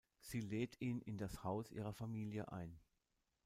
Sie 0.19 0.39
lädt 0.39 0.81
ihn 0.81 0.99
in 1.01 1.19
das 1.19 1.43
Haus 1.43 1.71
ihrer 1.71 1.93
Familie 1.93 2.51
ein. 2.51 2.79